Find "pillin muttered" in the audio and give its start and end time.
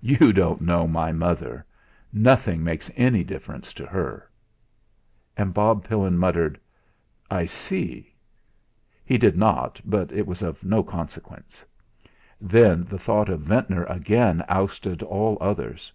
5.84-6.58